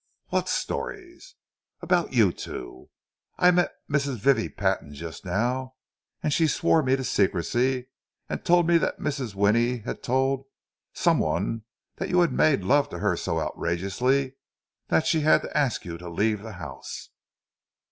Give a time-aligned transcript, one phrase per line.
[0.29, 1.35] "What stories?"
[1.79, 2.89] "About you two.
[3.37, 4.17] I met Mrs.
[4.17, 5.75] Vivie Patton just now,
[6.23, 7.85] and she swore me to secrecy,
[8.27, 9.35] and told me that Mrs.
[9.35, 10.45] Winnie had told
[10.91, 11.65] some one
[11.97, 14.33] that you had made love to her so outrageously
[14.87, 17.09] that she had to ask you to leave the house."